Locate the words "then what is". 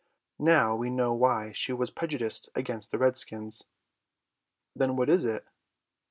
4.75-5.25